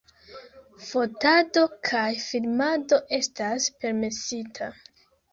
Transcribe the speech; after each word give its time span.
Fotado 0.85 1.61
kaj 1.89 2.05
filmado 2.23 2.99
estas 3.17 3.67
permesita. 3.83 4.71